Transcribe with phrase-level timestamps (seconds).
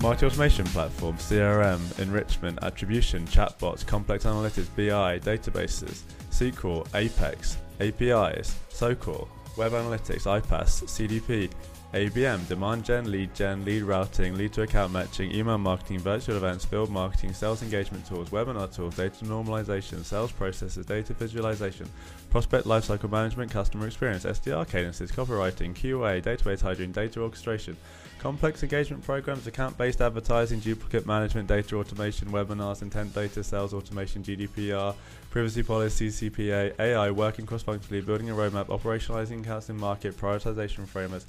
[0.00, 9.28] Marketing automation platform, CRM, enrichment, attribution, chatbots, complex analytics, BI, databases, SQL, Apex, APIs, SOQL,
[9.58, 11.50] web analytics, iPaaS, CDP,
[11.92, 16.64] ABM, demand gen, lead gen, lead routing, lead to account matching, email marketing, virtual events,
[16.64, 21.86] field marketing, sales engagement tools, webinar tools, data normalization, sales processes, data visualization,
[22.30, 27.76] prospect lifecycle management, customer experience, SDR cadences, copywriting, QA, database hygiene, data orchestration,
[28.20, 34.22] complex engagement programs, account based advertising, duplicate management, data automation, webinars, intent data, sales automation,
[34.22, 34.94] GDPR,
[35.30, 40.86] privacy policy, CPA, AI, working cross functionally, building a roadmap, operationalizing accounts in market, prioritization
[40.86, 41.26] frameworks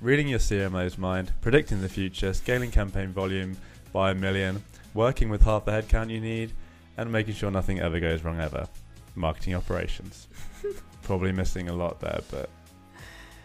[0.00, 3.56] reading your CMO's mind, predicting the future, scaling campaign volume
[3.92, 4.62] by a million,
[4.94, 6.52] working with half the headcount you need,
[6.96, 8.66] and making sure nothing ever goes wrong ever.
[9.14, 10.28] Marketing operations.
[11.02, 12.48] Probably missing a lot there, but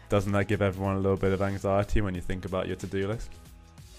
[0.09, 2.87] doesn't that give everyone a little bit of anxiety when you think about your to
[2.87, 3.31] do list?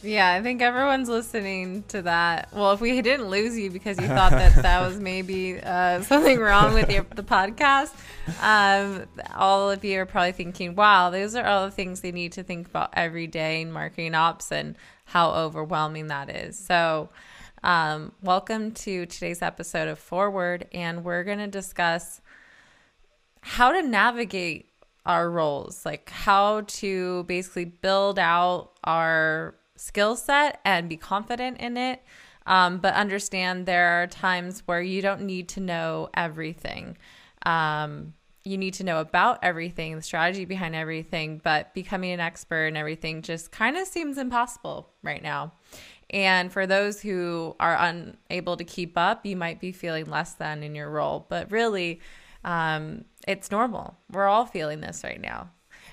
[0.02, 2.52] Yeah, I think everyone's listening to that.
[2.52, 6.38] Well, if we didn't lose you because you thought that that was maybe uh, something
[6.38, 7.92] wrong with your, the podcast,
[8.42, 12.32] um, all of you are probably thinking, wow, those are all the things they need
[12.32, 16.58] to think about every day in marketing ops and how overwhelming that is.
[16.58, 17.08] So,
[17.64, 22.20] um, welcome to today's episode of Forward, and we're going to discuss
[23.40, 24.68] how to navigate
[25.06, 31.76] our roles, like how to basically build out our skill set and be confident in
[31.76, 32.02] it.
[32.46, 36.96] Um, but understand there are times where you don't need to know everything.
[37.44, 42.66] Um, you need to know about everything, the strategy behind everything, but becoming an expert
[42.66, 45.52] in everything just kind of seems impossible right now.
[46.10, 50.62] And for those who are unable to keep up, you might be feeling less than
[50.62, 52.00] in your role, but really,
[52.46, 53.96] um, it's normal.
[54.10, 55.50] We're all feeling this right now.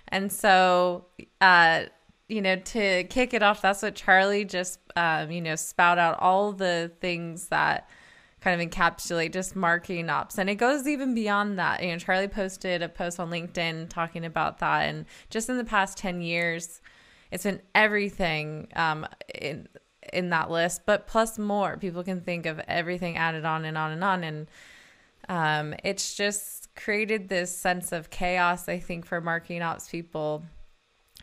[0.08, 1.08] And so,
[1.42, 1.86] uh,
[2.30, 6.20] you know, to kick it off, that's what Charlie just, um, you know, spout out
[6.20, 7.90] all the things that
[8.40, 10.38] kind of encapsulate just marketing ops.
[10.38, 11.82] And it goes even beyond that.
[11.82, 14.82] You know, Charlie posted a post on LinkedIn talking about that.
[14.84, 16.82] And just in the past 10 years,
[17.32, 19.68] it's been everything um, in,
[20.12, 21.78] in that list, but plus more.
[21.78, 24.24] People can think of everything added on and on and on.
[24.24, 24.48] And
[25.30, 30.44] um, it's just created this sense of chaos, I think, for marketing ops people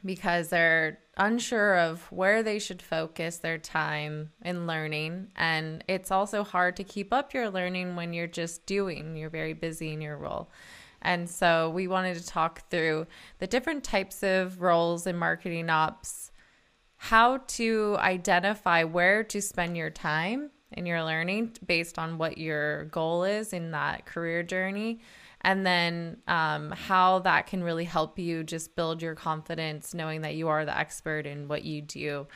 [0.04, 5.28] because they're unsure of where they should focus their time in learning.
[5.36, 9.52] And it's also hard to keep up your learning when you're just doing, you're very
[9.52, 10.50] busy in your role.
[11.02, 13.06] And so we wanted to talk through
[13.38, 16.30] the different types of roles in marketing ops,
[16.96, 22.84] how to identify where to spend your time in your learning based on what your
[22.86, 25.00] goal is in that career journey.
[25.42, 30.34] And then um, how that can really help you just build your confidence knowing that
[30.34, 32.26] you are the expert in what you do.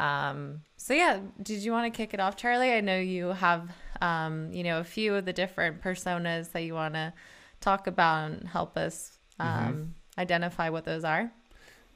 [0.00, 2.72] Um, so yeah did you want to kick it off charlie?
[2.72, 3.70] I know you have
[4.00, 7.12] um, you know a few of the different personas that you want to
[7.60, 9.68] talk about and help us mm-hmm.
[9.68, 11.32] Um, identify what those are.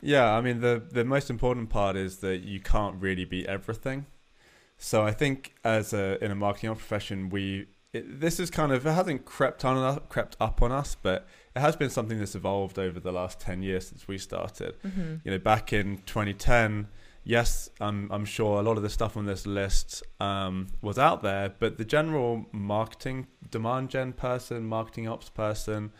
[0.01, 4.07] Yeah i mean the the most important part is that you can't really be everything
[4.79, 8.87] so i think as a in a marketing profession we it, this is kind of
[8.87, 12.35] it hasn't crept on us, crept up on us, but it has been something that's
[12.35, 14.77] evolved over the last ten years since we started.
[14.83, 15.17] Mm-hmm.
[15.25, 16.89] You know, back in 2010,
[17.25, 21.23] yes, I'm I'm sure a lot of the stuff on this list um, was out
[21.23, 25.93] there, but the general marketing demand gen person, marketing ops person,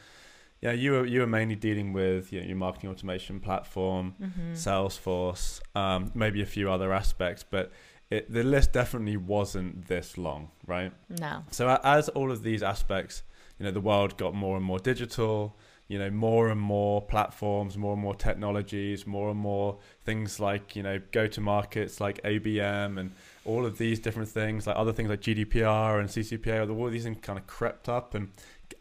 [0.61, 4.53] yeah, you were you were mainly dealing with you know, your marketing automation platform, mm-hmm.
[4.53, 7.73] Salesforce, um, maybe a few other aspects, but
[8.11, 10.93] it, the list definitely wasn't this long, right?
[11.09, 11.45] No.
[11.51, 13.23] So as all of these aspects,
[13.59, 15.57] you know, the world got more and more digital.
[15.89, 20.77] You know, more and more platforms, more and more technologies, more and more things like
[20.77, 23.11] you know go to markets like ABM and
[23.47, 26.69] all of these different things, like other things like GDPR and CCPA.
[26.69, 28.29] All these things kind of crept up and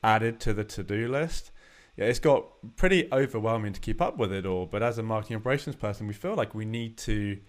[0.03, 1.51] added to the to do list
[1.97, 2.45] yeah, it's got
[2.75, 4.67] pretty overwhelming to keep up with it all.
[4.67, 7.39] But as a marketing operations person, we feel like we need to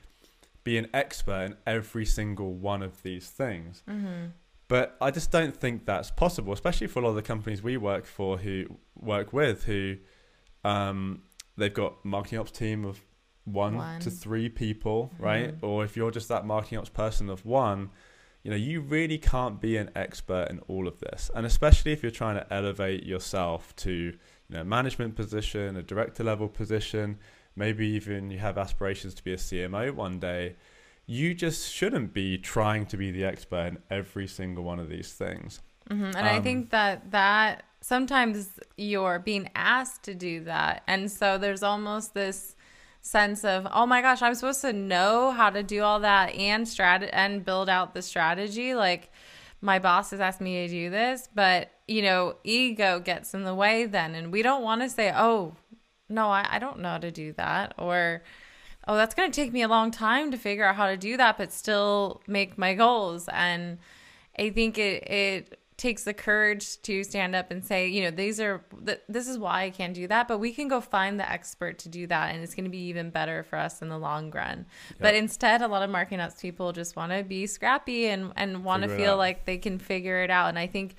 [0.69, 3.83] be an expert in every single one of these things.
[3.89, 4.27] Mm-hmm.
[4.69, 7.79] But I just don't think that's possible, especially for a lot of the companies we
[7.79, 9.97] work for who work with who
[10.65, 11.23] um,
[11.57, 13.01] they've got marketing ops team of
[13.47, 14.01] one, one.
[14.01, 15.25] to three people, mm-hmm.
[15.25, 15.55] right?
[15.63, 17.89] Or if you're just that marketing ops person of one,
[18.43, 21.31] you know, you really can't be an expert in all of this.
[21.35, 24.17] And especially if you're trying to elevate yourself to, you
[24.51, 27.19] know, management position, a director level position,
[27.59, 30.57] maybe even you have aspirations to be a CMO one day,
[31.07, 35.13] you just shouldn't be trying to be the expert in every single one of these
[35.13, 35.61] things.
[35.91, 36.05] Mm-hmm.
[36.05, 40.83] And um, I think that that sometimes you're being asked to do that.
[40.87, 42.55] And so there's almost this
[43.01, 46.67] sense of oh my gosh i'm supposed to know how to do all that and
[46.67, 49.11] strat and build out the strategy like
[49.61, 53.55] my boss has asked me to do this but you know ego gets in the
[53.55, 55.55] way then and we don't want to say oh
[56.09, 58.23] no I, I don't know how to do that or
[58.87, 61.17] oh that's going to take me a long time to figure out how to do
[61.17, 63.79] that but still make my goals and
[64.39, 68.41] i think it it takes the courage to stand up and say, you know, these
[68.41, 71.31] are th- this is why I can't do that, but we can go find the
[71.31, 73.97] expert to do that and it's going to be even better for us in the
[73.97, 74.67] long run.
[74.91, 74.99] Yep.
[74.99, 78.65] But instead, a lot of marketing ops people just want to be scrappy and and
[78.65, 80.97] want to feel like they can figure it out and I think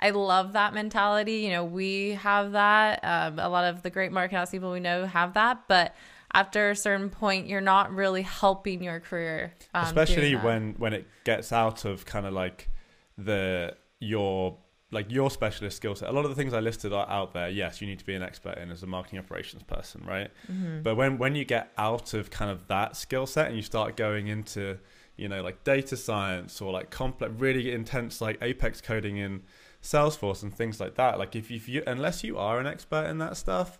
[0.00, 1.38] I love that mentality.
[1.38, 3.00] You know, we have that.
[3.02, 5.94] Um, a lot of the great marketing ops people we know have that, but
[6.32, 9.54] after a certain point, you're not really helping your career.
[9.74, 12.68] Um, Especially when when it gets out of kind of like
[13.16, 14.58] the your
[14.90, 16.08] like your specialist skill set.
[16.08, 17.48] A lot of the things I listed are out there.
[17.48, 20.30] Yes, you need to be an expert in as a marketing operations person, right?
[20.50, 20.82] Mm-hmm.
[20.82, 23.96] But when when you get out of kind of that skill set and you start
[23.96, 24.78] going into
[25.16, 29.42] you know like data science or like complex, really intense like Apex coding in
[29.88, 31.18] Salesforce and things like that.
[31.18, 33.78] Like if you, if you unless you are an expert in that stuff,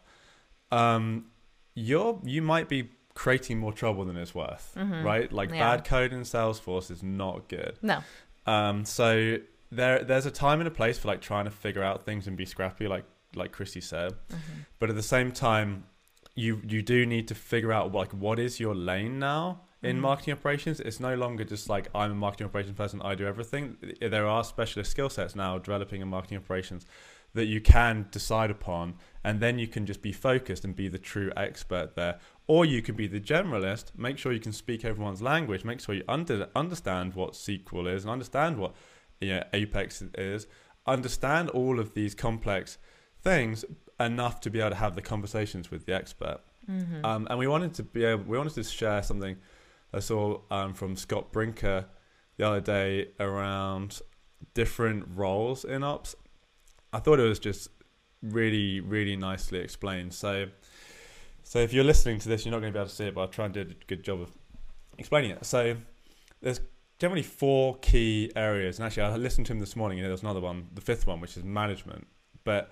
[0.71, 1.27] um,
[1.75, 5.05] you're you might be creating more trouble than it's worth, mm-hmm.
[5.05, 5.33] right?
[5.33, 5.59] Like yeah.
[5.59, 7.79] bad code in Salesforce is not good.
[7.83, 7.99] No.
[8.47, 9.39] Um, so
[9.71, 12.37] there there's a time and a place for like trying to figure out things and
[12.37, 14.61] be scrappy like like Christy said mm-hmm.
[14.79, 15.85] but at the same time
[16.35, 20.03] you you do need to figure out like what is your lane now in mm-hmm.
[20.03, 23.77] marketing operations it's no longer just like I'm a marketing operations person I do everything
[24.01, 26.87] there are specialist skill sets now developing in marketing operations
[27.35, 30.99] that you can decide upon and then you can just be focused and be the
[30.99, 35.23] true expert there or you can be the generalist make sure you can speak everyone's
[35.23, 38.75] language make sure you under, understand what SQL is and understand what
[39.21, 40.47] you know, Apex is,
[40.87, 42.79] understand all of these complex
[43.21, 43.65] things
[44.01, 46.41] enough to be able to have the conversations with the expert.
[46.71, 47.05] Mm-hmm.
[47.05, 49.37] Um, and we wanted to be able, we wanted to share something
[49.93, 51.87] I saw um, from Scott Brinker
[52.37, 54.00] the other day around
[54.55, 56.14] different roles in ops.
[56.93, 57.69] I thought it was just
[58.23, 60.14] really, really nicely explained.
[60.14, 60.46] So,
[61.43, 63.14] so if you're listening to this, you're not going to be able to see it,
[63.14, 64.31] but I'll try and do a good job of
[64.99, 65.44] explaining it.
[65.44, 65.76] So,
[66.40, 66.61] there's
[66.99, 68.79] generally four key areas.
[68.79, 70.00] And actually, I listened to him this morning.
[70.00, 72.06] Know, there's another one, the fifth one, which is management.
[72.44, 72.70] But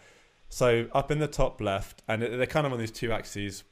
[0.49, 3.65] so up in the top left, and they're kind of on these two axes,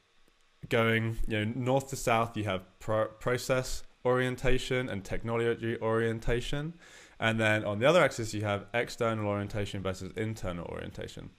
[0.69, 2.35] going you know north to south.
[2.37, 6.73] You have pro- process orientation and technology orientation,
[7.19, 11.29] and then on the other axis you have external orientation versus internal orientation.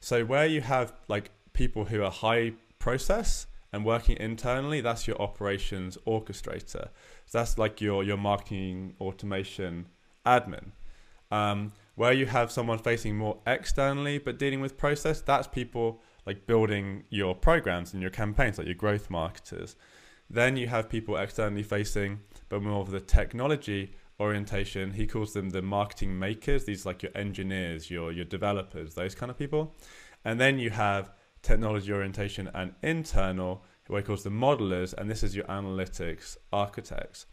[0.00, 5.20] So where you have like people who are high process and working internally, that's your
[5.20, 6.88] operations orchestrator.
[7.26, 9.86] So that's like your your marketing automation
[10.24, 10.72] admin.
[11.30, 16.46] Um, where you have someone facing more externally but dealing with process, that's people like
[16.46, 19.76] building your programs and your campaigns, like your growth marketers.
[20.28, 24.92] Then you have people externally facing, but more of the technology orientation.
[24.92, 26.64] He calls them the marketing makers.
[26.64, 29.74] These like your engineers, your your developers, those kind of people.
[30.24, 31.12] And then you have
[31.42, 37.26] technology orientation and internal, who he calls the modelers, and this is your analytics architects.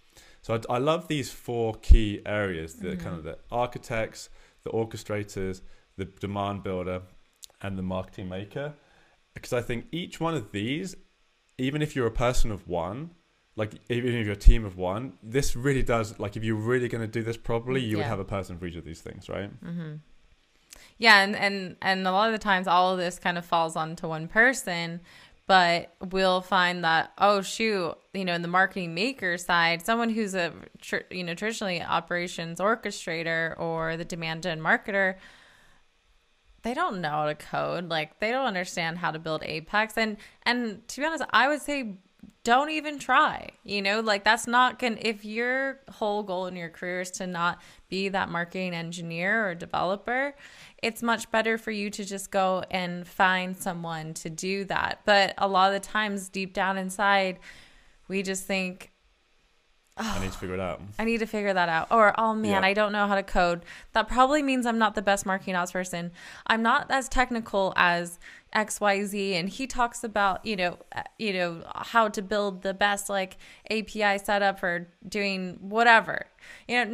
[0.44, 3.02] So I, I love these four key areas: the mm-hmm.
[3.04, 4.30] kind of the architects,
[4.64, 5.62] the orchestrators,
[5.98, 7.02] the demand builder,
[7.62, 8.74] and the marketing maker,
[9.44, 10.96] because I think each one of these,
[11.58, 13.12] even if you're a person of one,
[13.58, 16.88] like even if you're a team of one, this really does like if you're really
[16.88, 17.98] going to do this properly, you yeah.
[17.98, 19.52] would have a person for each of these things, right?
[19.64, 19.96] Mm-hmm.
[20.98, 23.76] Yeah, and and and a lot of the times, all of this kind of falls
[23.76, 25.02] onto one person
[25.46, 30.34] but we'll find that oh shoot you know in the marketing maker side someone who's
[30.34, 35.16] a tr- you know traditionally operations orchestrator or the demand gen marketer
[36.64, 37.90] they don't know how to code.
[37.90, 39.98] Like they don't understand how to build apex.
[39.98, 41.98] And and to be honest i would say
[42.44, 44.02] don't even try you know?
[44.02, 48.10] Like that's not gonna if your whole goal in your career is to not be
[48.10, 50.34] that marketing engineer or developer
[50.84, 55.00] it's much better for you to just go and find someone to do that.
[55.06, 57.40] But a lot of the times, deep down inside,
[58.10, 58.92] we just think,
[59.98, 60.82] oh, I need to figure it out.
[60.98, 61.88] I need to figure that out.
[61.92, 62.68] Or, oh man, yeah.
[62.68, 63.64] I don't know how to code.
[63.94, 66.12] That probably means I'm not the best marketing ops person.
[66.48, 68.20] I'm not as technical as
[68.56, 69.34] XYZ.
[69.34, 73.38] And he talks about, you know, uh, you know, how to build the best like
[73.70, 76.28] API setup for doing whatever.
[76.68, 76.92] You know,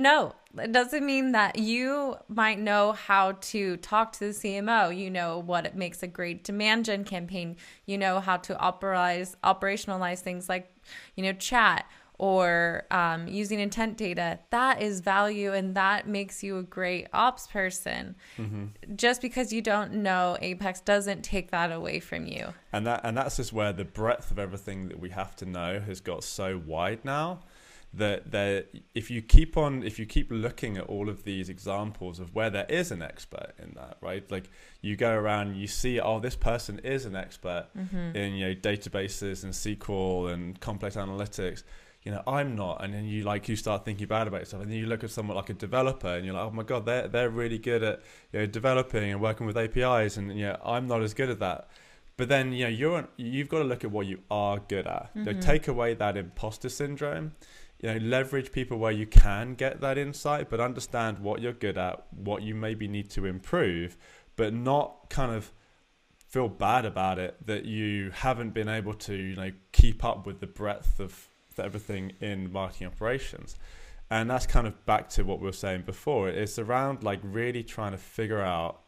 [0.53, 4.95] no, it doesn't mean that you might know how to talk to the CMO.
[4.95, 7.57] You know what it makes a great demand gen campaign.
[7.85, 10.71] You know how to operationalize operationalize things like,
[11.15, 11.85] you know, chat
[12.19, 17.47] or um, using intent data, that is value and that makes you a great ops
[17.47, 18.15] person.
[18.37, 18.95] Mm-hmm.
[18.95, 22.53] Just because you don't know Apex doesn't take that away from you.
[22.71, 25.79] And that and that's just where the breadth of everything that we have to know
[25.79, 27.39] has got so wide now
[27.93, 32.19] that that if you keep on if you keep looking at all of these examples
[32.19, 34.47] of where there is an expert in that right like
[34.81, 38.15] you go around you see oh this person is an expert mm-hmm.
[38.15, 41.63] in you know databases and SQL and complex analytics
[42.03, 44.71] you know I'm not and then you like you start thinking bad about yourself and
[44.71, 47.07] then you look at someone like a developer and you're like oh my god they're
[47.07, 48.01] they're really good at
[48.31, 51.39] you know developing and working with APIs and you know I'm not as good at
[51.39, 51.69] that
[52.17, 55.13] but then you know you're you've got to look at what you are good at
[55.15, 55.25] mm-hmm.
[55.25, 57.33] so take away that imposter syndrome
[57.81, 61.77] you know leverage people where you can get that insight but understand what you're good
[61.77, 63.97] at what you maybe need to improve
[64.35, 65.51] but not kind of
[66.27, 70.41] feel bad about it that you haven't been able to you know keep up with
[70.41, 71.28] the breadth of
[71.59, 73.55] everything in marketing operations
[74.11, 77.63] and that's kind of back to what we were saying before it's around like really
[77.63, 78.81] trying to figure out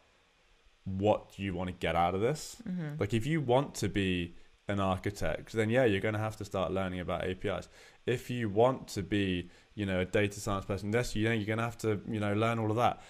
[0.84, 2.94] what you want to get out of this mm-hmm.
[2.98, 4.34] like if you want to be
[4.68, 7.68] an architect then yeah you're going to have to start learning about apis
[8.06, 11.46] if you want to be, you know, a data science person, yes, you know, you're
[11.46, 13.00] going to have to, you know, learn all of that.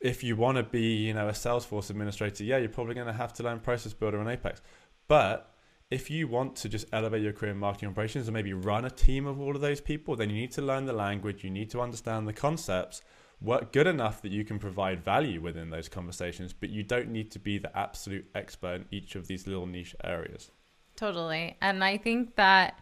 [0.00, 3.12] If you want to be, you know, a Salesforce administrator, yeah, you're probably going to
[3.12, 4.62] have to learn Process Builder and Apex.
[5.08, 5.49] But
[5.90, 8.90] if you want to just elevate your career in marketing operations and maybe run a
[8.90, 11.70] team of all of those people, then you need to learn the language, you need
[11.70, 13.02] to understand the concepts,
[13.40, 17.30] work good enough that you can provide value within those conversations, but you don't need
[17.32, 20.50] to be the absolute expert in each of these little niche areas.
[20.94, 21.56] Totally.
[21.60, 22.78] And I think that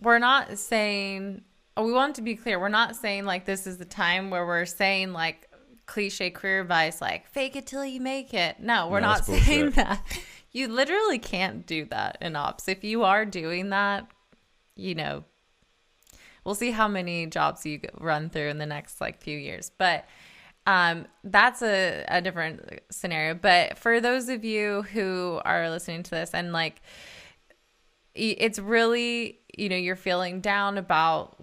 [0.00, 1.42] we're not saying
[1.76, 4.46] oh, we want to be clear we're not saying like this is the time where
[4.46, 5.48] we're saying like
[5.86, 9.70] cliche career advice like fake it till you make it no we're no, not saying
[9.70, 10.02] that
[10.52, 12.68] you literally can't do that in ops.
[12.68, 14.08] If you are doing that
[14.76, 15.24] you know
[16.44, 19.70] we'll see how many jobs you run through in the next like few years.
[19.76, 20.06] But
[20.66, 23.34] um, that's a, a different scenario.
[23.34, 26.80] But for those of you who are listening to this and like
[28.14, 31.36] it's really you know you're feeling down about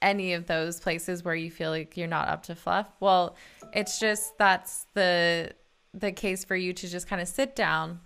[0.00, 2.86] any of those places where you feel like you're not up to fluff.
[3.00, 3.36] Well
[3.72, 5.52] it's just that's the
[5.92, 8.00] the case for you to just kind of sit down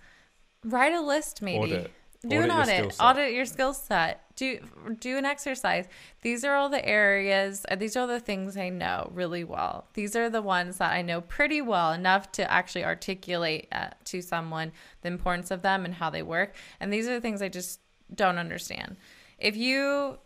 [0.65, 1.73] write a list maybe.
[1.73, 1.91] Audit.
[2.27, 2.95] do audit an audit.
[2.99, 4.21] audit your skill set.
[4.35, 4.59] Do
[4.99, 5.85] do an exercise.
[6.21, 9.87] These are all the areas uh, these are the things i know really well.
[9.93, 14.21] These are the ones that i know pretty well enough to actually articulate uh, to
[14.21, 16.55] someone the importance of them and how they work.
[16.79, 17.79] And these are the things i just
[18.13, 18.97] don't understand.
[19.37, 20.17] If you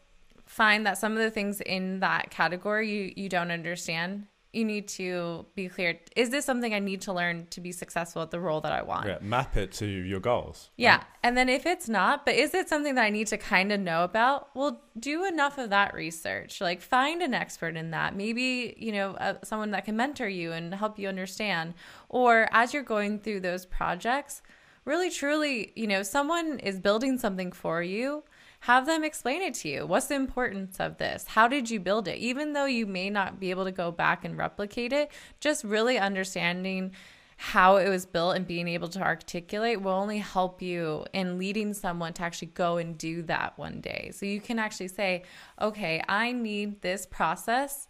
[0.46, 4.88] find that some of the things in that category you, you don't understand, you need
[4.88, 6.00] to be clear.
[6.16, 8.82] Is this something I need to learn to be successful at the role that I
[8.82, 9.08] want?
[9.08, 10.72] Yeah, map it to your goals.
[10.76, 10.98] Yeah.
[10.98, 11.06] Right?
[11.22, 13.80] And then if it's not, but is it something that I need to kind of
[13.80, 14.50] know about?
[14.56, 16.62] Well, do enough of that research.
[16.62, 18.16] Like find an expert in that.
[18.16, 21.76] Maybe, you know, uh, someone that can mentor you and help you understand.
[22.10, 24.42] Or as you're going through those projects,
[24.84, 28.24] really truly, you know, someone is building something for you,
[28.62, 29.86] have them explain it to you.
[29.86, 31.26] What's the importance of this?
[31.28, 32.18] How did you build it?
[32.18, 35.98] Even though you may not be able to go back and replicate it, just really
[35.98, 36.92] understanding
[37.38, 41.74] how it was built and being able to articulate will only help you in leading
[41.74, 44.12] someone to actually go and do that one day.
[44.14, 45.24] So you can actually say,
[45.62, 47.88] okay, I need this process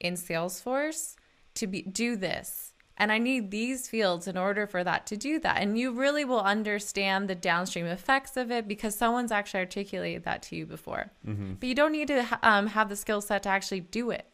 [0.00, 1.16] in Salesforce
[1.54, 2.69] to be do this
[3.00, 5.56] and I need these fields in order for that to do that.
[5.62, 10.42] And you really will understand the downstream effects of it because someone's actually articulated that
[10.42, 11.10] to you before.
[11.26, 11.54] Mm-hmm.
[11.54, 14.26] But you don't need to um, have the skill set to actually do it.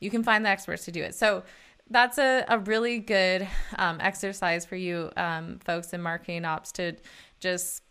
[0.00, 1.14] You can find the experts to do it.
[1.14, 1.42] So
[1.90, 6.94] that's a, a really good um, exercise for you um, folks in marketing ops to
[7.38, 7.82] just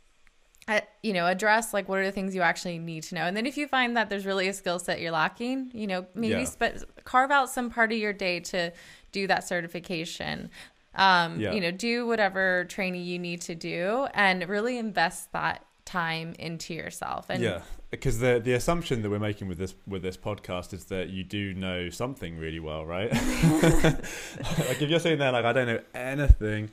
[0.67, 3.35] uh, you know address like what are the things you actually need to know and
[3.35, 6.41] then if you find that there's really a skill set you're lacking you know maybe
[6.41, 6.43] yeah.
[6.43, 8.71] spe- carve out some part of your day to
[9.11, 10.49] do that certification
[10.95, 11.53] um, yeah.
[11.53, 16.73] you know do whatever training you need to do and really invest that time into
[16.73, 20.73] yourself and yeah because the the assumption that we're making with this with this podcast
[20.73, 25.45] is that you do know something really well right like if you're saying there like
[25.45, 26.69] i don't know anything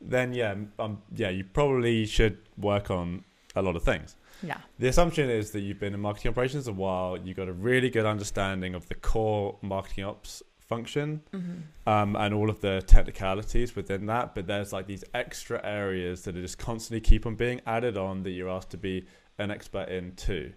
[0.00, 3.22] then yeah um yeah you probably should work on
[3.54, 4.58] a lot of things yeah.
[4.78, 7.90] The assumption is that you've been in marketing operations a while, you've got a really
[7.90, 11.88] good understanding of the core marketing ops function mm-hmm.
[11.88, 14.34] um, and all of the technicalities within that.
[14.34, 18.22] But there's like these extra areas that are just constantly keep on being added on
[18.24, 19.06] that you're asked to be
[19.38, 20.52] an expert in too.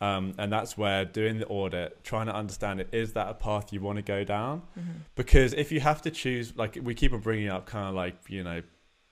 [0.00, 3.70] Um, and that's where doing the audit, trying to understand it, is that a path
[3.72, 4.62] you want to go down?
[4.78, 4.90] Mm-hmm.
[5.14, 8.16] Because if you have to choose, like we keep on bringing up kind of like,
[8.28, 8.62] you know,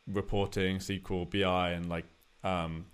[0.06, 2.06] reporting, SQL, BI, and like,
[2.42, 2.86] um,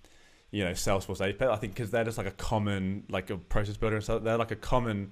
[0.55, 1.51] you know Salesforce APEX.
[1.51, 4.39] I think because they're just like a common like a process builder and so They're
[4.39, 5.11] like a common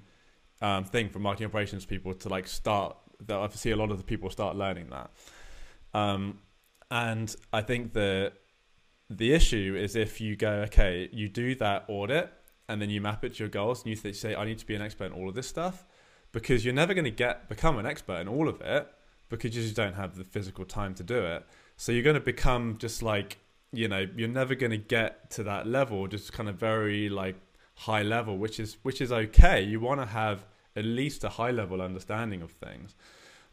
[0.63, 2.97] um, thing for marketing operations people to like start.
[3.27, 5.11] That I see a lot of the people start learning that.
[5.93, 6.39] Um,
[6.89, 8.33] and I think the
[9.09, 12.33] the issue is if you go okay, you do that audit
[12.67, 14.73] and then you map it to your goals and you say I need to be
[14.73, 15.85] an expert in all of this stuff
[16.31, 18.87] because you're never going to get become an expert in all of it
[19.29, 21.45] because you just don't have the physical time to do it.
[21.75, 23.39] So you're going to become just like
[23.73, 27.35] you know you're never going to get to that level just kind of very like
[27.75, 31.51] high level which is which is okay you want to have at least a high
[31.51, 32.95] level understanding of things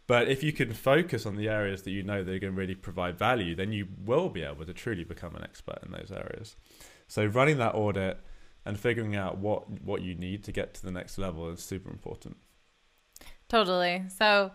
[0.07, 2.59] but if you can focus on the areas that you know that are going to
[2.59, 6.11] really provide value then you will be able to truly become an expert in those
[6.11, 6.57] areas
[7.07, 8.21] so running that audit
[8.65, 11.91] and figuring out what what you need to get to the next level is super
[11.91, 12.37] important
[13.49, 14.51] totally so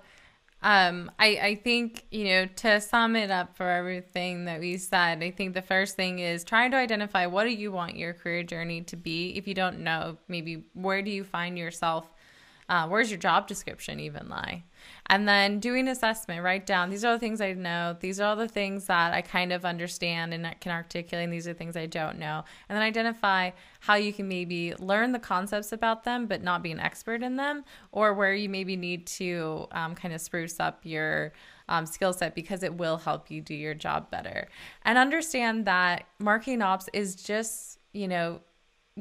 [0.66, 5.22] um, I, I think, you know, to sum it up for everything that we said,
[5.22, 8.42] I think the first thing is trying to identify what do you want your career
[8.42, 9.38] journey to be.
[9.38, 12.12] If you don't know, maybe where do you find yourself?
[12.68, 14.64] Uh, where's your job description even lie?
[15.08, 18.28] And then doing assessment, write down these are all the things I know, these are
[18.28, 21.78] all the things that I kind of understand and can articulate, and these are things
[21.78, 22.44] I don't know.
[22.68, 26.72] And then identify how you can maybe learn the concepts about them, but not be
[26.72, 30.80] an expert in them, or where you maybe need to um, kind of spruce up
[30.84, 31.34] your
[31.70, 34.48] um, skill set because it will help you do your job better.
[34.84, 38.42] And understand that marketing ops is just, you know,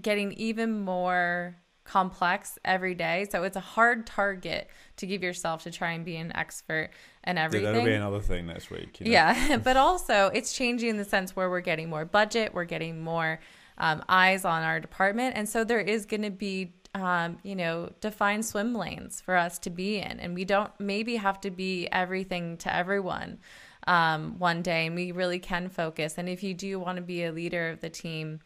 [0.00, 3.26] getting even more complex every day.
[3.30, 6.90] So it's a hard target to give yourself to try and be an expert
[7.22, 7.66] and everything.
[7.66, 9.00] Yeah, that'll be another thing next week.
[9.00, 9.12] You know?
[9.12, 13.00] Yeah, but also it's changing in the sense where we're getting more budget, we're getting
[13.02, 13.38] more
[13.78, 16.72] um, eyes on our department, and so there is going to be.
[16.96, 20.20] Um, you know, defined swim lanes for us to be in.
[20.20, 23.40] And we don't maybe have to be everything to everyone
[23.88, 24.86] um, one day.
[24.86, 26.18] And we really can focus.
[26.18, 28.38] And if you do want to be a leader of the team,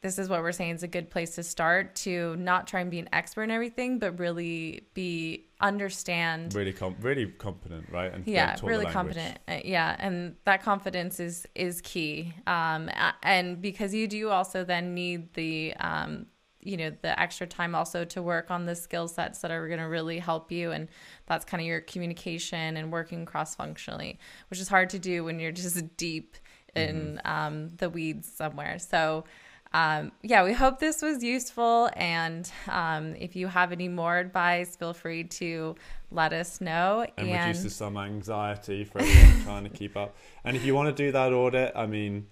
[0.00, 2.90] this is what we're saying is a good place to start to not try and
[2.90, 8.12] be an expert in everything, but really be understand really com- really competent, right?
[8.12, 9.38] And yeah, really competent.
[9.48, 12.32] Uh, yeah, and that confidence is is key.
[12.46, 12.90] Um,
[13.22, 16.26] and because you do also then need the um,
[16.60, 19.80] you know the extra time also to work on the skill sets that are going
[19.80, 20.88] to really help you and
[21.26, 24.18] that's kind of your communication and working cross functionally
[24.50, 26.36] which is hard to do when you're just deep
[26.74, 27.32] in mm-hmm.
[27.32, 29.24] um, the weeds somewhere so
[29.72, 31.90] um, yeah, we hope this was useful.
[31.96, 35.76] And um, if you have any more advice, feel free to
[36.10, 37.06] let us know.
[37.16, 40.16] And, and reduces some anxiety for everyone trying to keep up.
[40.44, 42.26] And if you want to do that audit, I mean,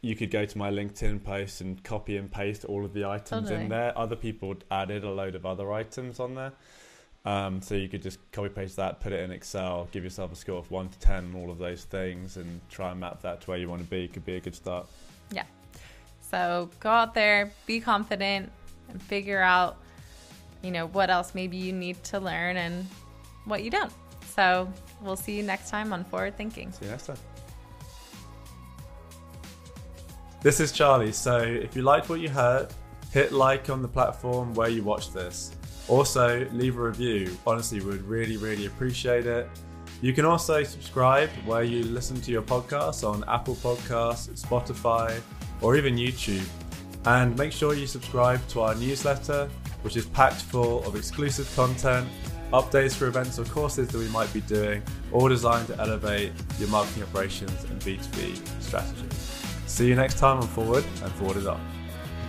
[0.00, 3.48] you could go to my LinkedIn post and copy and paste all of the items
[3.48, 3.64] totally.
[3.64, 3.96] in there.
[3.98, 6.52] Other people added a load of other items on there.
[7.24, 10.36] Um, so you could just copy paste that, put it in Excel, give yourself a
[10.36, 13.50] score of one to ten, all of those things, and try and map that to
[13.50, 14.06] where you want to be.
[14.06, 14.86] Could be a good start.
[15.32, 15.42] Yeah,
[16.30, 18.50] so go out there, be confident,
[18.88, 19.78] and figure out,
[20.62, 22.86] you know, what else maybe you need to learn and
[23.44, 23.92] what you don't.
[24.34, 26.72] So we'll see you next time on Forward Thinking.
[26.72, 27.16] See you next time.
[30.42, 31.12] This is Charlie.
[31.12, 32.68] So if you liked what you heard,
[33.12, 35.52] hit like on the platform where you watch this.
[35.88, 37.36] Also, leave a review.
[37.46, 39.48] Honestly, we would really, really appreciate it.
[40.02, 45.20] You can also subscribe where you listen to your podcasts on Apple Podcasts, Spotify,
[45.66, 46.46] or even YouTube.
[47.06, 49.48] And make sure you subscribe to our newsletter,
[49.82, 52.08] which is packed full of exclusive content,
[52.52, 54.80] updates for events or courses that we might be doing,
[55.12, 59.08] all designed to elevate your marketing operations and B2B strategy.
[59.66, 61.58] See you next time on Forward and Forward is Up.